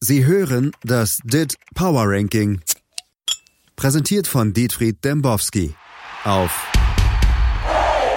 [0.00, 2.60] Sie hören das DIT Power Ranking.
[3.74, 5.74] Präsentiert von Dietfried Dembowski
[6.22, 6.70] auf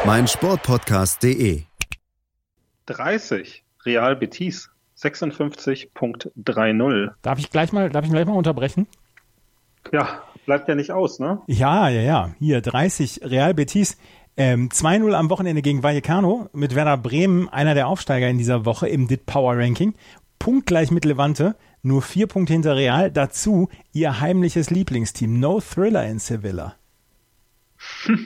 [0.05, 1.63] meinsportpodcast.de.
[2.85, 7.09] 30 Real Betis 56.30.
[7.23, 8.85] Darf ich gleich mal, darf ich gleich mal unterbrechen?
[9.91, 11.41] Ja, bleibt ja nicht aus, ne?
[11.47, 12.35] Ja, ja, ja.
[12.37, 13.97] Hier 30 Real Betis.
[14.37, 18.87] Ähm, 2-0 am Wochenende gegen Vallecano mit Werder Bremen, einer der Aufsteiger in dieser Woche
[18.87, 19.95] im DIT Power Ranking.
[20.37, 23.11] Punktgleich mit Levante, nur vier Punkte hinter Real.
[23.11, 26.75] Dazu ihr heimliches Lieblingsteam, No Thriller in Sevilla.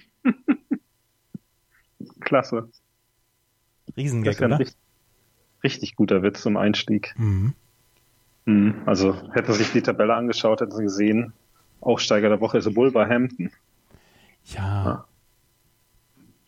[2.20, 2.70] Klasse.
[3.96, 4.60] Riesengag, oder?
[4.60, 4.78] Richtig,
[5.64, 7.14] richtig, guter Witz zum Einstieg.
[7.18, 7.54] Mhm.
[8.46, 8.82] Mhm.
[8.86, 11.34] Also hätte sich die Tabelle angeschaut, hätte sie gesehen,
[11.82, 13.52] Aufsteiger der Woche ist Wolverhampton.
[14.46, 14.86] Ja.
[14.86, 15.06] ja.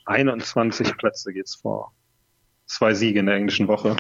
[0.06, 1.92] 21 Plätze geht's vor.
[2.66, 3.96] Zwei Siege in der englischen Woche.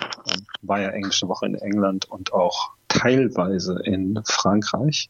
[0.61, 5.09] War ja englische Woche in England und auch teilweise in Frankreich.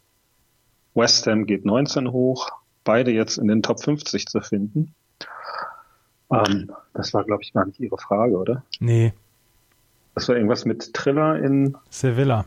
[0.93, 2.49] West Ham geht 19 hoch.
[2.83, 4.93] Beide jetzt in den Top 50 zu finden.
[6.31, 8.63] Ähm, das war, glaube ich, gar nicht Ihre Frage, oder?
[8.79, 9.13] Nee.
[10.15, 12.45] Das war irgendwas mit Triller in Sevilla.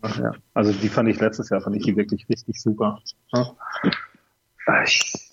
[0.00, 0.32] Ach ja.
[0.54, 3.00] Also die fand ich letztes Jahr, fand ich die wirklich richtig super.
[3.32, 3.52] Ja.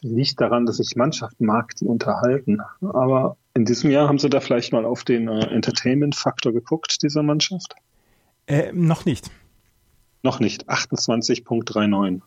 [0.02, 2.60] Liegt daran, dass ich Mannschaften mag, die unterhalten.
[2.82, 7.24] Aber in diesem Jahr haben sie da vielleicht mal auf den äh, Entertainment-Faktor geguckt, dieser
[7.24, 7.76] Mannschaft?
[8.50, 9.30] Äh, noch nicht.
[10.24, 10.68] Noch nicht.
[10.68, 12.22] 28.39.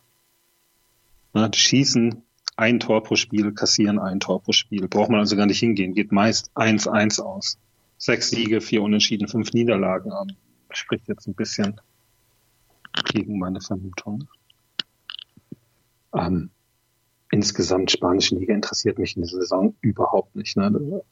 [1.35, 2.23] die schießen
[2.55, 4.87] ein Tor pro Spiel, kassieren ein Tor pro Spiel.
[4.87, 5.93] Braucht man also gar nicht hingehen.
[5.93, 7.57] Geht meist 1-1 aus.
[7.97, 10.11] Sechs Siege, vier Unentschieden, fünf Niederlagen.
[10.71, 11.81] Spricht jetzt ein bisschen
[13.11, 14.29] gegen meine Vermutung.
[16.15, 16.51] Ähm,
[17.31, 20.55] insgesamt spanische Liga interessiert mich in dieser Saison überhaupt nicht.
[20.55, 21.03] Ne?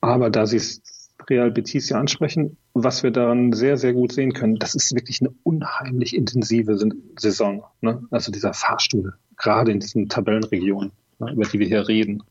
[0.00, 0.93] Aber da Sie es
[1.28, 5.20] Real Betis ja ansprechen, was wir daran sehr, sehr gut sehen können, das ist wirklich
[5.20, 6.78] eine unheimlich intensive
[7.18, 7.64] Saison.
[7.80, 8.02] Ne?
[8.10, 12.22] Also dieser Fahrstuhl, gerade in diesen Tabellenregionen, ne, über die wir hier reden.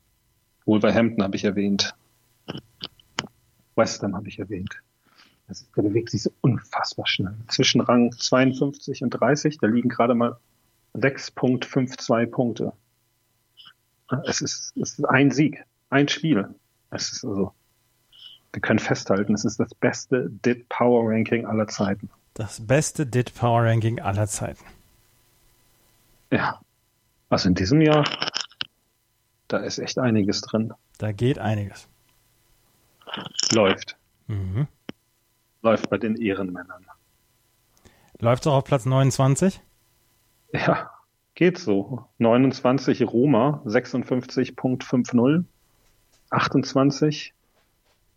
[0.65, 1.95] Wolverhampton habe ich erwähnt.
[3.75, 4.81] West Ham habe ich erwähnt.
[5.47, 7.35] Das bewegt sich so unfassbar schnell.
[7.47, 10.37] Zwischen Rang 52 und 30, da liegen gerade mal
[10.95, 12.73] 6.52 Punkte.
[14.25, 16.53] Es ist, es ist ein Sieg, ein Spiel.
[16.91, 17.53] Es ist also,
[18.53, 22.09] wir können festhalten, es ist das beste DIT Power Ranking aller Zeiten.
[22.35, 24.63] Das beste DIT Power Ranking aller Zeiten.
[26.31, 26.61] Ja.
[27.29, 28.05] Also in diesem Jahr,
[29.47, 30.73] da ist echt einiges drin.
[30.99, 31.87] Da geht einiges.
[33.51, 33.97] Läuft.
[34.27, 34.67] Mhm.
[35.63, 36.85] Läuft bei den Ehrenmännern.
[38.19, 39.61] Läuft auch auf Platz 29?
[40.53, 40.91] Ja,
[41.33, 42.05] geht so.
[42.19, 45.45] 29 Roma, 56.50.
[46.29, 47.33] 28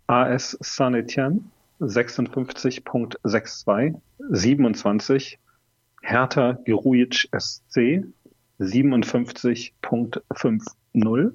[0.06, 1.50] AS Saint-Etienne,
[1.80, 4.00] 56.62.
[4.30, 5.38] 27
[6.02, 8.04] Hertha Gerujic SC,
[8.60, 11.32] 57.50.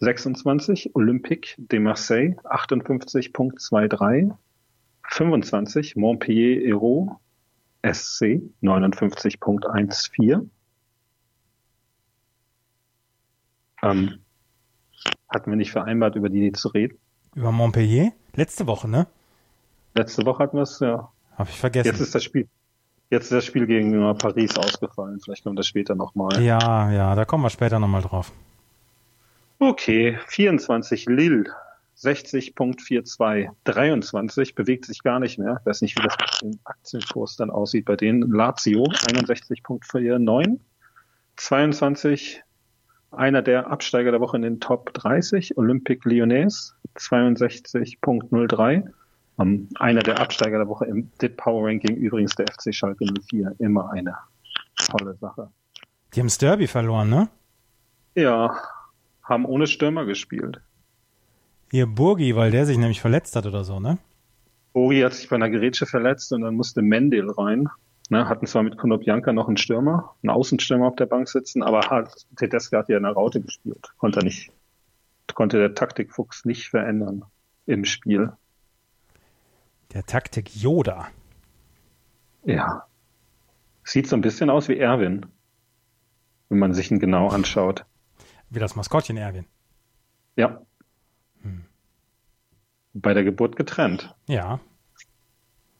[0.00, 4.32] 26 Olympique de Marseille, 58.23.
[5.10, 7.18] 25 Montpellier Hérault
[7.82, 10.48] SC 59.14.
[13.82, 14.18] Ähm,
[15.28, 16.98] hatten wir nicht vereinbart, über die zu reden?
[17.38, 18.10] Über Montpellier?
[18.34, 19.06] Letzte Woche, ne?
[19.94, 21.08] Letzte Woche hatten wir es, ja.
[21.36, 21.86] Hab ich vergessen.
[21.86, 22.48] Jetzt ist das Spiel.
[23.10, 25.20] Jetzt ist das Spiel gegen Paris ausgefallen.
[25.20, 26.42] Vielleicht kommt das später nochmal.
[26.42, 28.32] Ja, ja, da kommen wir später nochmal drauf.
[29.60, 31.44] Okay, 24 Lille
[31.96, 33.50] 60.42.
[33.62, 35.58] 23 bewegt sich gar nicht mehr.
[35.60, 38.32] Ich weiß nicht, wie das mit dem Aktienkurs dann aussieht bei denen.
[38.32, 40.58] Lazio 61.49.
[41.36, 42.42] 22
[43.10, 48.88] einer der Absteiger der Woche in den Top 30, Olympique Lyonnais 62.03.
[49.36, 53.54] Um, einer der Absteiger der Woche im DIT Power Ranking, übrigens der FC Schalke 04.
[53.60, 54.16] Immer eine
[54.76, 55.48] tolle Sache.
[56.14, 57.28] Die haben das Derby verloren, ne?
[58.16, 58.56] Ja,
[59.22, 60.60] haben ohne Stürmer gespielt.
[61.70, 63.98] Hier Burgi, weil der sich nämlich verletzt hat oder so, ne?
[64.72, 67.68] Burgi hat sich bei einer Gerätsche verletzt und dann musste Mendel rein.
[68.10, 71.90] Ne, hatten zwar mit Konopianka noch einen Stürmer, einen Außenstürmer auf der Bank sitzen, aber
[71.90, 73.92] hat, Tedesco hat ja in der Raute gespielt.
[73.98, 74.50] Konnte nicht,
[75.34, 77.26] konnte der Taktikfuchs nicht verändern
[77.66, 78.32] im Spiel.
[79.92, 81.08] Der Taktik Yoda.
[82.44, 82.86] Ja.
[83.84, 85.26] Sieht so ein bisschen aus wie Erwin,
[86.48, 87.84] wenn man sich ihn genau anschaut.
[88.48, 89.44] Wie das Maskottchen Erwin.
[90.36, 90.62] Ja.
[91.42, 91.66] Hm.
[92.94, 94.14] Bei der Geburt getrennt.
[94.26, 94.60] Ja.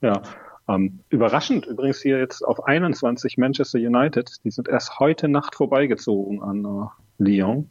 [0.01, 0.21] Ja.
[0.69, 4.37] Ähm, überraschend übrigens hier jetzt auf 21 Manchester United.
[4.43, 6.87] Die sind erst heute Nacht vorbeigezogen an äh,
[7.17, 7.69] Lyon.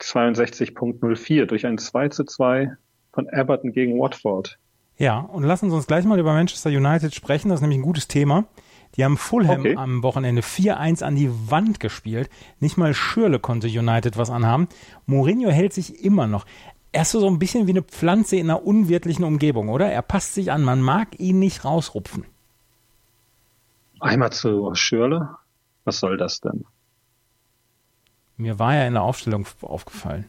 [0.00, 2.72] 62.04 durch ein 2 zu 2
[3.12, 4.58] von Everton gegen Watford.
[4.96, 7.48] Ja, und lassen Sie uns gleich mal über Manchester United sprechen.
[7.48, 8.44] Das ist nämlich ein gutes Thema.
[8.96, 9.76] Die haben Fulham Okay.
[9.76, 12.28] am Wochenende 4-1 an die Wand gespielt.
[12.60, 14.68] Nicht mal Schürle konnte United was anhaben.
[15.06, 16.44] Mourinho hält sich immer noch.
[16.92, 19.90] Er ist so ein bisschen wie eine Pflanze in einer unwirtlichen Umgebung, oder?
[19.90, 20.62] Er passt sich an.
[20.62, 22.24] Man mag ihn nicht rausrupfen.
[24.00, 25.36] Einmal zu Schürle.
[25.84, 26.64] Was soll das denn?
[28.36, 30.24] Mir war ja in der Aufstellung aufgefallen.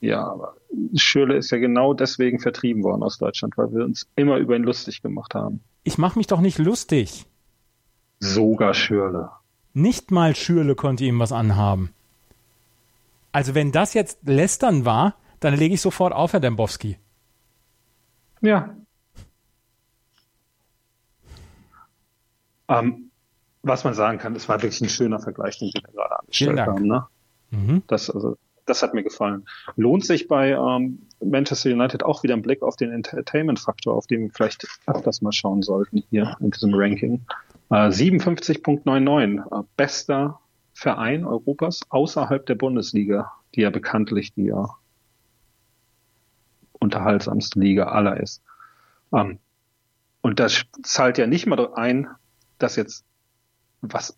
[0.00, 0.54] Ja, aber
[0.96, 4.64] Schürle ist ja genau deswegen vertrieben worden aus Deutschland, weil wir uns immer über ihn
[4.64, 5.60] lustig gemacht haben.
[5.84, 7.24] Ich mache mich doch nicht lustig.
[8.20, 9.30] Sogar Schürle.
[9.72, 11.90] Nicht mal Schürle konnte ihm was anhaben.
[13.32, 15.14] Also wenn das jetzt Lästern war,
[15.44, 16.98] dann lege ich sofort auf, Herr Dembowski.
[18.40, 18.74] Ja.
[22.68, 23.10] Ähm,
[23.62, 26.58] was man sagen kann, es war wirklich ein schöner Vergleich, den wir da gerade Vielen
[26.58, 26.78] angestellt Dank.
[26.78, 26.86] haben.
[26.86, 27.06] Ne?
[27.74, 27.82] Mhm.
[27.86, 29.44] Das, also, das hat mir gefallen.
[29.76, 34.22] Lohnt sich bei ähm, Manchester United auch wieder ein Blick auf den Entertainment-Faktor, auf den
[34.22, 37.20] wir vielleicht öfters mal schauen sollten hier in diesem Ranking.
[37.68, 40.40] Äh, 57.99, äh, bester
[40.72, 44.74] Verein Europas außerhalb der Bundesliga, die ja bekanntlich die ja
[46.84, 48.42] unterhaltsamste Liga aller ist.
[49.12, 49.38] Ähm,
[50.22, 52.08] und das zahlt ja nicht mal ein,
[52.58, 53.04] dass jetzt
[53.82, 54.16] was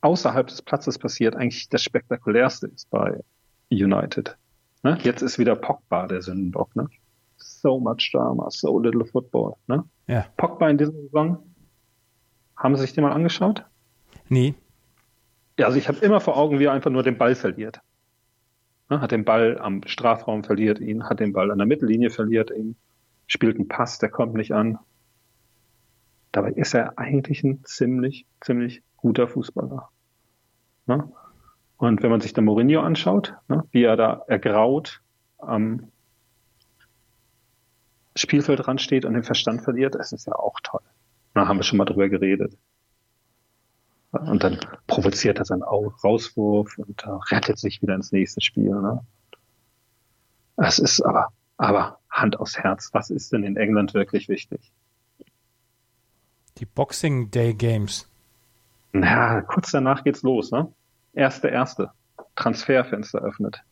[0.00, 3.20] außerhalb des Platzes passiert, eigentlich das spektakulärste ist bei
[3.70, 4.36] United.
[4.82, 4.98] Ne?
[5.02, 6.74] Jetzt ist wieder Pogba der Sündenbock.
[6.76, 6.88] Ne?
[7.36, 9.54] So much drama, so little football.
[9.66, 9.84] Ne?
[10.06, 10.26] Ja.
[10.36, 11.42] Pogba in dieser Saison,
[12.56, 13.64] haben Sie sich den mal angeschaut?
[14.28, 14.54] Nee.
[15.58, 17.80] Ja, also ich habe immer vor Augen, wie er einfach nur den Ball verliert.
[18.88, 19.00] Ne?
[19.00, 22.76] Hat den Ball am Strafraum, verliert ihn, hat den Ball an der Mittellinie, verliert ihn,
[23.26, 24.78] spielt einen Pass, der kommt nicht an.
[26.32, 29.88] Dabei ist er eigentlich ein ziemlich, ziemlich guter Fußballer.
[30.86, 31.10] Ne?
[31.76, 35.00] Und wenn man sich dann Mourinho anschaut, ne, wie er da ergraut
[35.38, 35.92] am
[38.16, 40.80] Spielfeldrand steht und den Verstand verliert, das ist ja auch toll.
[41.34, 42.58] Da haben wir schon mal drüber geredet.
[44.12, 48.70] Und dann provoziert er seinen Au- Rauswurf und äh, rettet sich wieder ins nächste Spiel.
[48.70, 49.04] Ne?
[50.56, 51.28] Es ist aber,
[51.58, 52.88] aber Hand aufs Herz.
[52.92, 54.72] Was ist denn in England wirklich wichtig?
[56.56, 58.08] Die Boxing Day Games.
[58.92, 60.72] Na, kurz danach geht's los, ne?
[61.12, 61.92] Erste, erste.
[62.34, 63.62] Transferfenster öffnet.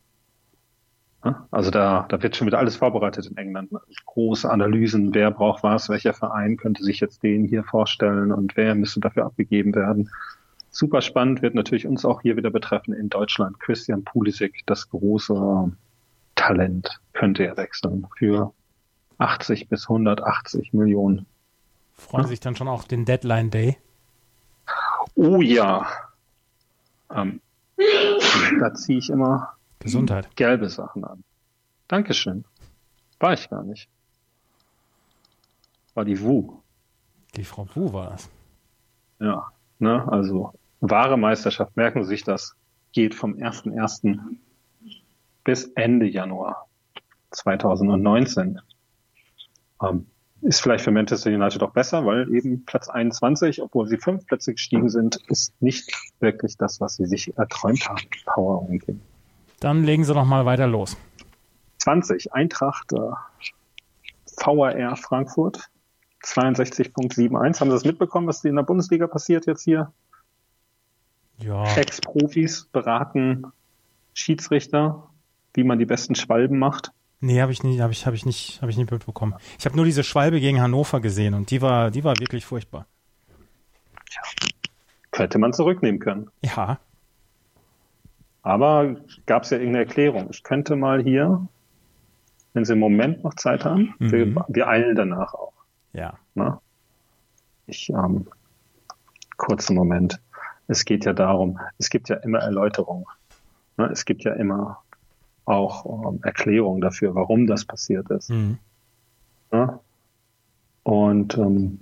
[1.27, 1.35] Ne?
[1.51, 3.71] Also da, da wird schon wieder alles vorbereitet in England.
[3.73, 3.81] ne?
[4.05, 8.75] Große Analysen, wer braucht was, welcher Verein könnte sich jetzt den hier vorstellen und wer
[8.75, 10.09] müsste dafür abgegeben werden.
[10.69, 13.59] Super spannend wird natürlich uns auch hier wieder betreffen in Deutschland.
[13.59, 15.71] Christian Pulisic, das große
[16.35, 18.53] Talent, könnte er wechseln für
[19.17, 21.25] 80 bis 180 Millionen.
[21.95, 22.27] Freuen Ja.
[22.29, 23.77] sich dann schon auf den Deadline Day.
[25.15, 25.87] Oh ja.
[27.13, 27.41] Ähm,
[28.59, 30.35] da ziehe ich immer Gesundheit.
[30.35, 31.23] gelbe Sachen an.
[31.87, 32.45] Dankeschön.
[33.19, 33.89] War ich gar nicht.
[35.93, 36.59] War die Wu.
[37.35, 38.29] Die Frau Wu war das.
[39.19, 39.51] Ja.
[39.79, 40.07] Ne?
[40.11, 42.55] Also wahre Meisterschaft, merken Sie sich das,
[42.93, 44.19] geht vom 1.1.
[45.43, 46.67] bis Ende Januar
[47.31, 48.59] 2019.
[49.83, 50.07] Ähm,
[50.41, 54.53] ist vielleicht für Manchester United auch besser, weil eben Platz 21, obwohl sie fünf Plätze
[54.53, 58.01] gestiegen sind, ist nicht wirklich das, was sie sich erträumt haben.
[58.25, 59.01] Power Ranking.
[59.59, 60.97] Dann legen Sie noch mal weiter los.
[61.79, 62.97] 20, Eintracht äh,
[64.37, 65.69] VAR Frankfurt,
[66.23, 67.59] 62.71.
[67.59, 69.91] Haben Sie das mitbekommen, was in der Bundesliga passiert jetzt hier?
[71.39, 71.75] Ja.
[71.75, 73.45] Ex-Profis beraten
[74.13, 75.09] Schiedsrichter,
[75.53, 76.91] wie man die besten Schwalben macht.
[77.19, 79.35] Nee, habe ich nicht, habe ich, habe ich nicht, habe ich nicht mitbekommen.
[79.57, 82.85] Ich habe nur diese Schwalbe gegen Hannover gesehen und die war, die war wirklich furchtbar.
[85.13, 86.29] Hätte man zurücknehmen können.
[86.41, 86.79] Ja.
[88.47, 90.29] Aber gab es ja irgendeine Erklärung.
[90.29, 91.45] Ich könnte mal hier,
[92.53, 94.11] wenn Sie im Moment noch Zeit haben, Mhm.
[94.13, 95.51] wir, wir eilen danach auch.
[95.91, 96.13] Ja.
[96.33, 96.57] Ne?
[97.65, 98.25] Ich, ähm,
[99.35, 100.21] kurzen Moment.
[100.69, 103.03] Es geht ja darum, es gibt ja immer Erläuterungen.
[103.75, 103.87] Ne?
[103.91, 104.81] Es gibt ja immer
[105.43, 108.29] auch ähm, Erklärungen dafür, warum das passiert ist.
[108.29, 108.59] Mhm.
[109.51, 109.77] Ne?
[110.83, 111.79] Und ähm,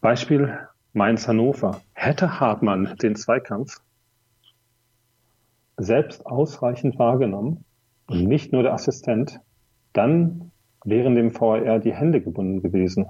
[0.00, 0.56] Beispiel
[0.92, 1.80] Mainz-Hannover.
[1.94, 3.80] Hätte Hartmann den Zweikampf
[5.76, 7.64] selbst ausreichend wahrgenommen
[8.06, 9.40] und nicht nur der Assistent,
[9.92, 10.50] dann
[10.84, 13.06] wären dem VAR die Hände gebunden gewesen.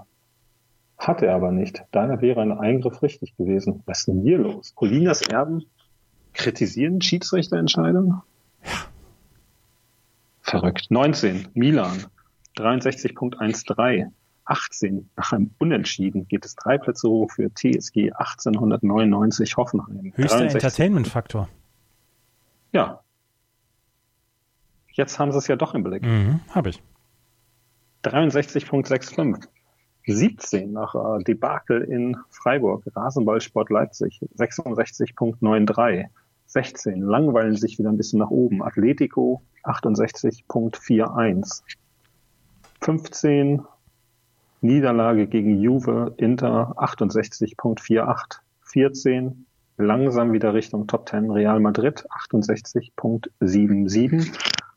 [0.96, 1.82] Hat er aber nicht.
[1.90, 3.82] Daher wäre ein Eingriff richtig gewesen.
[3.86, 4.74] Was ist denn hier los?
[4.74, 5.64] Colinas Erben
[6.32, 8.22] kritisieren Schiedsrichterentscheidungen?
[10.40, 10.86] Verrückt.
[10.90, 12.04] 19, Milan,
[12.56, 14.10] 63.13.
[14.46, 20.12] 18, nach einem Unentschieden geht es drei Plätze hoch für TSG 1899 Hoffenheim.
[20.14, 20.54] Höchster 63.
[20.54, 21.48] Entertainment-Faktor.
[22.74, 23.00] Ja.
[24.92, 26.02] Jetzt haben sie es ja doch im Blick.
[26.02, 26.82] Mhm, habe ich.
[28.04, 29.46] 63.65.
[30.06, 36.08] 17 nach äh, Debakel in Freiburg, Rasenballsport Leipzig, 66.93.
[36.46, 41.62] 16 langweilen sich wieder ein bisschen nach oben, Atletico 68.41.
[42.82, 43.62] 15
[44.60, 48.40] Niederlage gegen Juve, Inter 68.48.
[48.62, 54.32] 14 langsam wieder Richtung Top 10 Real Madrid 68.77.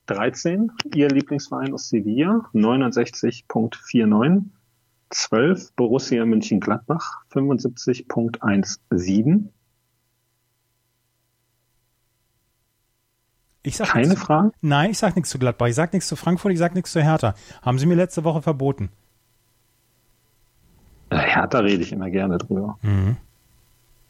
[0.07, 4.43] 13 ihr Lieblingsverein aus Sevilla 69.49.
[5.09, 9.45] 12 Borussia München-Gladbach 75.17.
[13.63, 14.23] Ich sag Keine nichts.
[14.23, 14.51] Fragen?
[14.61, 15.67] Nein, ich sag nichts zu Gladbach.
[15.67, 17.35] Ich sag nichts zu Frankfurt, ich sag nichts zu Hertha.
[17.61, 18.89] Haben sie mir letzte Woche verboten.
[21.11, 22.77] Hertha rede ich immer gerne drüber.
[22.81, 23.17] Mhm.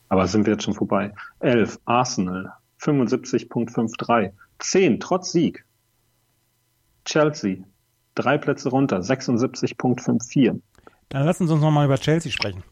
[0.10, 1.14] Aber sind wir jetzt schon vorbei.
[1.40, 4.32] 11 Arsenal 75.53.
[4.60, 5.66] 10 trotz Sieg.
[7.06, 7.58] Chelsea
[8.18, 10.60] drei Plätze runter 76.54.
[11.10, 12.64] Dann lassen Sie uns nochmal über Chelsea sprechen.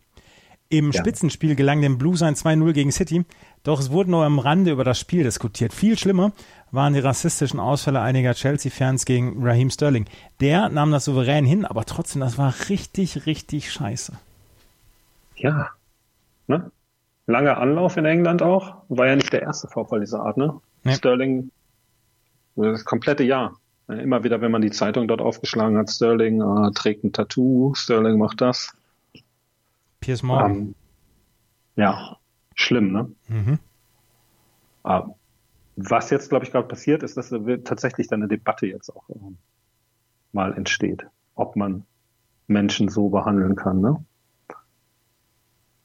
[0.68, 1.00] Im Ja.
[1.00, 3.24] Spitzenspiel gelang dem Blues ein 2-0 gegen City,
[3.63, 5.74] doch es wurde nur am Rande über das Spiel diskutiert.
[5.74, 6.32] Viel schlimmer
[6.72, 10.06] waren die rassistischen Ausfälle einiger Chelsea-Fans gegen Raheem Sterling.
[10.39, 14.13] Der nahm das souverän hin, aber trotzdem, das war richtig, richtig scheiße.
[15.36, 15.70] Ja.
[16.48, 16.72] Ne?
[17.27, 18.84] Langer Anlauf in England auch.
[18.89, 20.60] War ja nicht der erste Vorfall dieser Art, ne?
[20.84, 20.94] Nee.
[20.94, 21.51] Sterling,
[22.55, 23.58] das komplette Jahr.
[23.88, 28.17] Immer wieder, wenn man die Zeitung dort aufgeschlagen hat, Sterling äh, trägt ein Tattoo, Sterling
[28.17, 28.75] macht das.
[30.00, 30.55] Piers Morgan.
[30.55, 30.75] Ähm,
[31.75, 32.17] ja,
[32.55, 33.12] schlimm, ne?
[33.27, 33.60] Mhm.
[34.86, 35.13] Ähm,
[35.75, 39.38] was jetzt, glaube ich, gerade passiert, ist, dass tatsächlich dann eine Debatte jetzt auch ähm,
[40.32, 41.05] mal entsteht,
[41.36, 41.86] ob man
[42.48, 44.03] Menschen so behandeln kann, ne?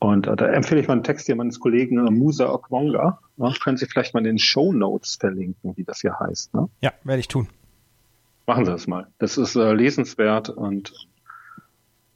[0.01, 3.21] Und äh, da empfehle ich mal einen Text hier meines Kollegen äh, Musa Okwonga.
[3.37, 3.55] Ne?
[3.63, 6.55] Können Sie vielleicht mal in den Show Notes verlinken, wie das hier heißt.
[6.55, 6.69] Ne?
[6.81, 7.49] Ja, werde ich tun.
[8.47, 9.07] Machen Sie das mal.
[9.19, 10.93] Das ist äh, lesenswert und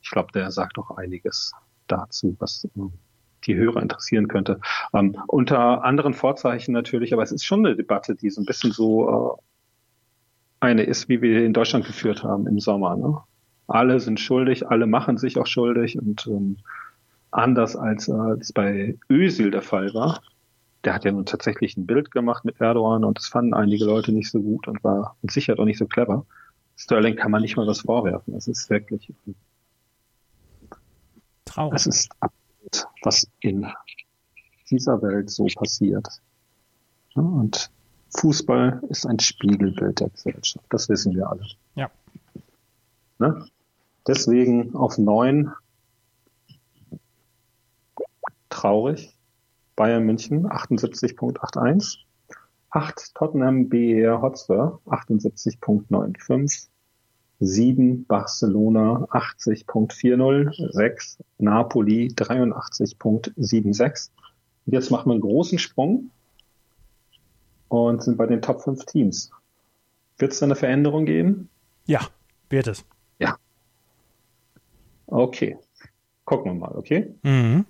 [0.03, 1.53] ich glaube, der sagt auch einiges
[1.87, 2.81] dazu, was äh,
[3.47, 4.61] die Hörer interessieren könnte.
[4.95, 8.73] Ähm, unter anderen Vorzeichen natürlich, aber es ist schon eine Debatte, die so ein bisschen
[8.73, 12.97] so äh, eine ist, wie wir in Deutschland geführt haben im Sommer.
[12.97, 13.19] Ne?
[13.67, 16.57] Alle sind schuldig, alle machen sich auch schuldig und ähm,
[17.35, 20.23] anders als äh, es bei Özil der Fall war.
[20.85, 24.13] Der hat ja nun tatsächlich ein Bild gemacht mit Erdogan und das fanden einige Leute
[24.13, 26.27] nicht so gut und war mit Sicherheit auch nicht so clever.
[26.77, 28.35] Sterling kann man nicht mal was vorwerfen.
[28.35, 29.13] Das ist wirklich,
[31.45, 31.73] Traurig.
[31.73, 33.67] das ist absurd, was in
[34.71, 36.07] dieser Welt so passiert.
[37.15, 37.71] Ja, und
[38.11, 40.67] Fußball ist ein Spiegelbild der Gesellschaft.
[40.71, 41.47] Das wissen wir alle.
[41.75, 41.91] Ja.
[43.19, 43.47] Ne?
[44.07, 45.53] Deswegen auf neun
[48.55, 49.17] traurig.
[49.77, 51.99] Bayern München 78.81.
[52.71, 56.69] 8 Tottenham BR Hotspur 78.95.
[57.41, 60.73] 7 Barcelona 80.40.
[60.73, 64.11] 6 Napoli 83.76.
[64.67, 66.11] Und jetzt machen wir einen großen Sprung
[67.69, 69.31] und sind bei den Top 5 Teams.
[70.19, 71.49] Wird es da eine Veränderung geben?
[71.87, 72.01] Ja,
[72.49, 72.85] wird es.
[75.07, 75.59] Okay.
[76.25, 77.15] Gucken wir mal, okay?
[77.23, 77.67] Mhm.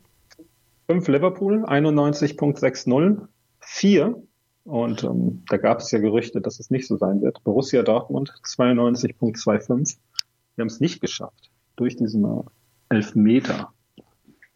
[0.87, 3.29] 5 Liverpool, 91.60.
[3.61, 4.23] 4,
[4.65, 7.45] und ähm, da gab es ja Gerüchte, dass es nicht so sein wird.
[7.45, 9.99] Borussia Dortmund, 92.25.
[10.57, 12.43] Wir haben es nicht geschafft, durch diesen äh,
[12.89, 13.73] Elfmeter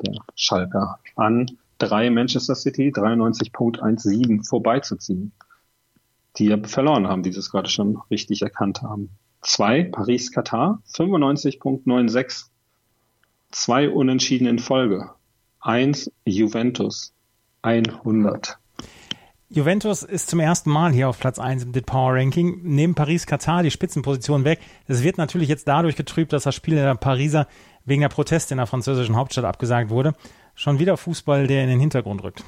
[0.01, 5.33] der Schalker an drei Manchester City, 93.17 vorbeizuziehen.
[6.37, 9.11] Die ja verloren haben, die das gerade schon richtig erkannt haben.
[9.43, 12.47] Zwei Paris-Katar, 95.96.
[13.51, 15.11] Zwei Unentschieden in Folge.
[15.61, 17.13] Eins Juventus,
[17.63, 18.59] 100.
[19.51, 22.61] Juventus ist zum ersten Mal hier auf Platz 1 im DIT Power Ranking.
[22.63, 24.61] Neben Paris-Katar die Spitzenposition weg.
[24.87, 27.49] Das wird natürlich jetzt dadurch getrübt, dass das Spiel der Pariser
[27.85, 30.15] wegen der Proteste in der französischen Hauptstadt abgesagt wurde.
[30.55, 32.45] Schon wieder Fußball, der in den Hintergrund rückt.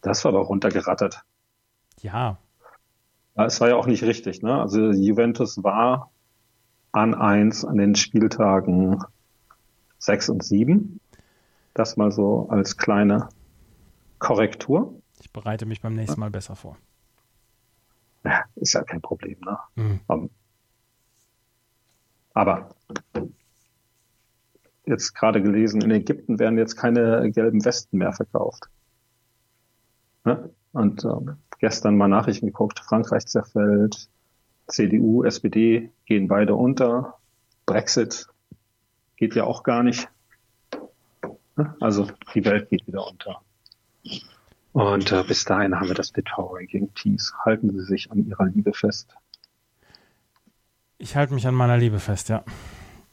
[0.00, 1.22] Das war doch runtergerattert.
[2.00, 2.38] Ja,
[3.34, 4.42] Es war ja auch nicht richtig.
[4.42, 4.54] Ne?
[4.54, 6.10] Also Juventus war
[6.92, 9.02] an eins an den Spieltagen
[9.98, 11.00] sechs und sieben.
[11.76, 13.28] Das mal so als kleine
[14.18, 14.98] Korrektur.
[15.20, 16.78] ich bereite mich beim nächsten Mal besser vor.
[18.24, 19.36] Ja, ist ja kein Problem.
[19.44, 19.58] Ne?
[19.74, 20.00] Mhm.
[20.08, 20.30] Ähm,
[22.32, 22.70] Aber
[24.86, 28.70] jetzt gerade gelesen, in Ägypten werden jetzt keine gelben Westen mehr verkauft.
[30.24, 30.48] Ne?
[30.72, 34.08] Und ähm, gestern mal Nachrichten geguckt, Frankreich zerfällt,
[34.66, 37.18] CDU, SPD gehen beide unter,
[37.66, 38.28] Brexit
[39.16, 40.08] geht ja auch gar nicht.
[41.56, 41.74] Ne?
[41.80, 43.40] Also die Welt geht wieder unter.
[44.72, 47.32] Und äh, bis dahin haben wir das Bitpower Ranking Tees.
[47.44, 49.14] Halten Sie sich an Ihrer Liebe fest.
[50.98, 52.44] Ich halte mich an meiner Liebe fest, ja.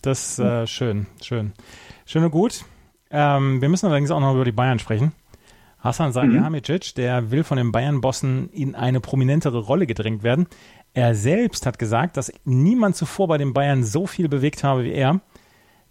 [0.02, 1.54] Das ist äh, schön, schön.
[2.06, 2.66] Schön und gut.
[3.10, 5.14] Ähm, wir müssen allerdings auch noch über die Bayern sprechen.
[5.80, 10.48] Hassan Salihamidzic, der will von den Bayern-Bossen in eine prominentere Rolle gedrängt werden.
[10.94, 14.94] Er selbst hat gesagt, dass niemand zuvor bei den Bayern so viel bewegt habe wie
[14.94, 15.20] er.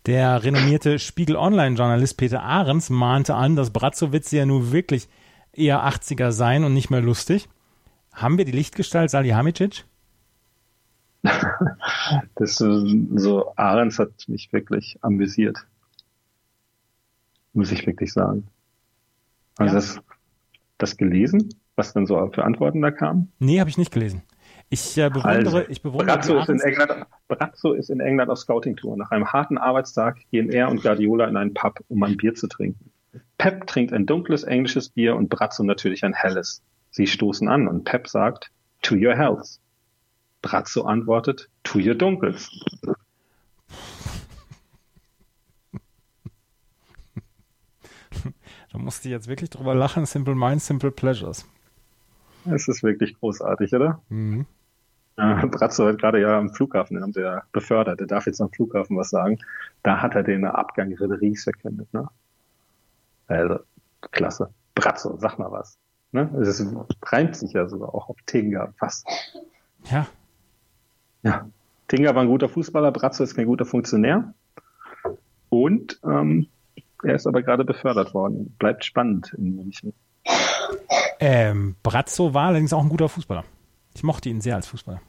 [0.06, 5.08] Der renommierte Spiegel Online-Journalist Peter Ahrens mahnte an, dass Bratzowitz ja nun wirklich
[5.52, 7.48] eher 80er seien und nicht mehr lustig.
[8.12, 9.84] Haben wir die Lichtgestalt Salihamidzic?
[12.34, 15.58] das so Ahrens hat mich wirklich amüsiert.
[17.52, 18.48] Muss ich wirklich sagen.
[19.56, 19.80] Also ja.
[19.80, 20.00] das,
[20.78, 23.30] das gelesen, was dann so für Antworten da kamen?
[23.38, 24.22] Nee, habe ich nicht gelesen.
[24.72, 28.38] Ich äh, bewundere, also, ich bewundere Brazzo ist, in England, Brazzo ist in England auf
[28.38, 28.96] Scouting-Tour.
[28.96, 32.46] Nach einem harten Arbeitstag gehen er und Guardiola in einen Pub, um ein Bier zu
[32.46, 32.90] trinken.
[33.36, 36.62] Pep trinkt ein dunkles englisches Bier und Brazzo natürlich ein helles.
[36.90, 38.50] Sie stoßen an und Pep sagt,
[38.80, 39.60] to your health.
[40.40, 42.48] Brazzo antwortet, to your dunkles.
[48.72, 50.06] Da musste ich jetzt wirklich drüber lachen.
[50.06, 51.44] Simple Minds, Simple Pleasures.
[52.46, 54.00] Es ist wirklich großartig, oder?
[54.08, 54.46] Mhm.
[55.16, 58.40] Äh, Brazzo hat gerade ja am Flughafen, den haben sie ja befördert, der darf jetzt
[58.40, 59.38] am Flughafen was sagen.
[59.82, 62.08] Da hat er den Abgang Riederis verkündet, ne?
[63.26, 63.60] Also,
[64.10, 64.50] klasse.
[64.74, 65.78] Brazzo, sag mal was.
[66.12, 66.30] Ne?
[66.40, 66.64] Es
[67.04, 69.06] reimt sich ja sogar auch auf Tinga fast.
[69.90, 70.06] Ja.
[71.22, 71.48] Ja.
[71.88, 74.34] Tinga war ein guter Fußballer, Brazzo ist kein guter Funktionär.
[75.48, 76.48] Und ähm,
[77.02, 78.54] er ist aber gerade befördert worden.
[78.58, 79.92] Bleibt spannend in München.
[81.20, 83.44] Ähm, Brazzo war allerdings auch ein guter Fußballer.
[83.94, 85.00] Ich mochte ihn sehr als Fußballer.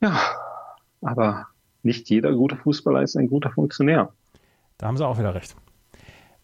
[0.00, 0.18] Ja,
[1.02, 1.48] aber
[1.82, 4.12] nicht jeder gute Fußballer ist ein guter Funktionär.
[4.78, 5.56] Da haben sie auch wieder recht.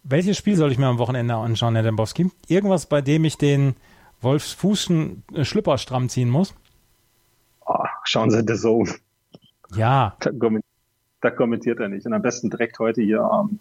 [0.02, 2.30] Welches Spiel soll ich mir am Wochenende anschauen, Herr Dembowski?
[2.48, 3.74] Irgendwas, bei dem ich den
[4.20, 6.54] Wolfsfußen äh, Schlüpper stramm ziehen muss?
[7.64, 8.90] Oh, schauen Sie The Zone.
[9.74, 10.16] Ja.
[10.20, 10.30] Da,
[11.20, 12.04] da, kommentiert er nicht.
[12.06, 13.58] Und am besten direkt heute hier um,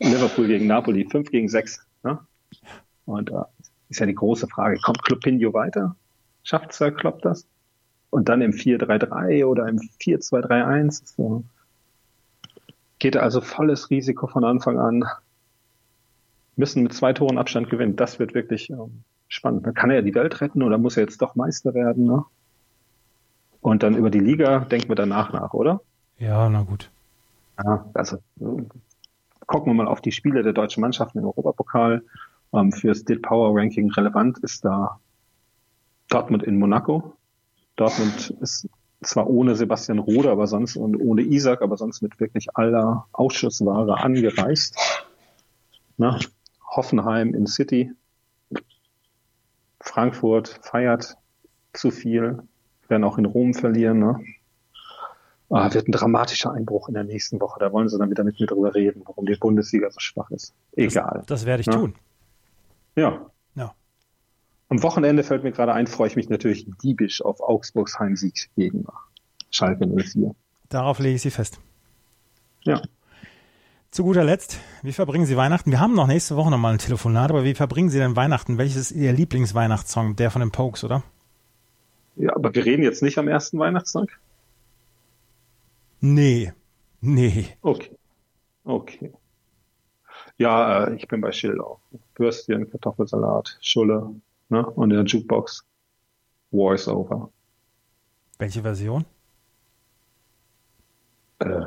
[0.00, 1.86] Liverpool gegen Napoli, 5 gegen 6.
[2.02, 2.18] Ne?
[3.06, 3.44] Und äh,
[3.88, 5.94] ist ja die große Frage, kommt Clubinho weiter?
[6.48, 7.46] Schafft Sir Klopp das?
[8.08, 11.02] Und dann im 4-3-3 oder im 4-2-3-1?
[11.14, 11.44] So.
[12.98, 15.04] Geht er also volles Risiko von Anfang an.
[16.56, 17.96] Müssen mit zwei Toren Abstand gewinnen.
[17.96, 19.66] Das wird wirklich ähm, spannend.
[19.66, 22.06] Dann kann er die Welt retten oder muss er jetzt doch Meister werden?
[22.06, 22.24] Ne?
[23.60, 25.82] Und dann über die Liga denken wir danach nach, oder?
[26.18, 26.90] Ja, na gut.
[27.62, 28.22] Ja, also
[29.46, 32.02] gucken wir mal auf die Spiele der deutschen Mannschaften im Europapokal.
[32.54, 34.98] Ähm, fürs Did Power Ranking relevant ist da
[36.08, 37.14] Dortmund in Monaco.
[37.76, 38.68] Dortmund ist
[39.02, 43.98] zwar ohne Sebastian Rode, aber sonst und ohne Isaac, aber sonst mit wirklich aller Ausschussware
[43.98, 44.76] angereist.
[45.96, 46.18] Na,
[46.64, 47.92] Hoffenheim in City.
[49.80, 51.16] Frankfurt feiert
[51.72, 52.42] zu viel,
[52.88, 54.00] werden auch in Rom verlieren.
[54.00, 54.20] Ne?
[55.50, 57.58] Ah, wird ein dramatischer Einbruch in der nächsten Woche.
[57.60, 60.52] Da wollen sie dann wieder mit mir drüber reden, warum die Bundesliga so schwach ist.
[60.72, 61.18] Egal.
[61.18, 61.74] Das, das werde ich ne?
[61.74, 61.94] tun.
[62.96, 63.30] Ja.
[64.68, 68.84] Am Wochenende fällt mir gerade ein, freue ich mich natürlich diebisch auf Augsburgs Heimsieg gegen
[69.50, 70.34] Schalke 04.
[70.68, 71.58] Darauf lege ich Sie fest.
[72.64, 72.82] Ja.
[73.90, 75.70] Zu guter Letzt, wie verbringen Sie Weihnachten?
[75.70, 78.58] Wir haben noch nächste Woche nochmal ein Telefonat, aber wie verbringen Sie denn Weihnachten?
[78.58, 80.16] Welches ist Ihr Lieblingsweihnachtssong?
[80.16, 81.02] Der von den Pokes, oder?
[82.16, 84.20] Ja, aber wir reden jetzt nicht am ersten Weihnachtstag?
[86.00, 86.52] Nee.
[87.00, 87.46] Nee.
[87.62, 87.90] Okay.
[88.64, 89.12] Okay.
[90.36, 91.78] Ja, äh, ich bin bei Schilder.
[92.16, 94.14] Würstchen, Kartoffelsalat, Schulle
[94.48, 94.66] ne?
[94.66, 95.64] und in der Jukebox
[96.50, 97.30] Voice Over.
[98.38, 99.04] Welche Version?
[101.40, 101.66] Äh,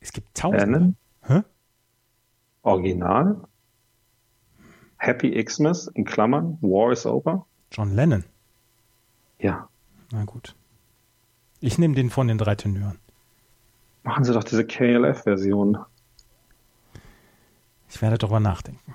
[0.00, 0.96] es gibt tausend.
[1.22, 1.42] Hä?
[2.62, 3.46] Original.
[4.98, 7.46] Happy Xmas in Klammern, War is Over.
[7.70, 8.24] John Lennon.
[9.38, 9.68] Ja.
[10.10, 10.54] Na gut.
[11.60, 12.98] Ich nehme den von den drei Tenören.
[14.02, 15.78] Machen Sie doch diese KLF-Version.
[17.88, 18.94] Ich werde darüber nachdenken.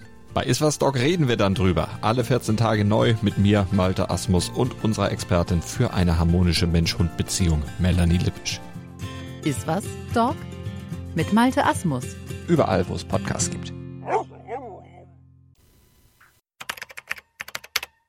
[0.33, 1.89] Bei Iswas Dog reden wir dann drüber.
[2.01, 7.61] Alle 14 Tage neu mit mir, Malte Asmus und unserer Expertin für eine harmonische Mensch-Hund-Beziehung,
[7.79, 8.61] Melanie Lippisch.
[9.43, 10.35] Iswas Dog
[11.15, 12.05] mit Malte Asmus.
[12.47, 13.73] Überall, wo es Podcasts gibt.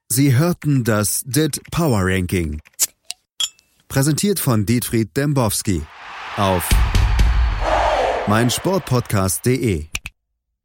[0.08, 2.60] Sie hörten das DIT Power Ranking.
[3.88, 5.82] Präsentiert von Dietfried Dembowski
[6.36, 6.68] auf
[8.28, 9.91] meinsportpodcast.de.